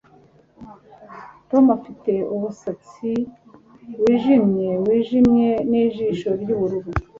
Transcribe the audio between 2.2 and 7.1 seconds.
umusatsi wijimye wijimye nijisho ryubururu